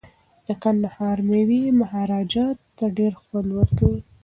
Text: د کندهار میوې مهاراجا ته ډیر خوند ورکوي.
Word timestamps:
د 0.45 0.47
کندهار 0.63 1.17
میوې 1.29 1.63
مهاراجا 1.79 2.47
ته 2.77 2.85
ډیر 2.97 3.13
خوند 3.21 3.49
ورکوي. 3.59 4.01